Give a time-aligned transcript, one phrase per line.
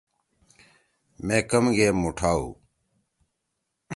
[1.25, 2.47] مے کم گے مُوٹھا ہو۔